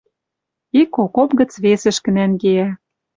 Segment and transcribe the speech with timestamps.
[0.81, 2.67] Ик окоп гӹц весӹшкӹ нӓнгеӓ